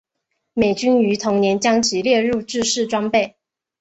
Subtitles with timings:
[0.55, 3.35] 美军于同年将其列入制式装备。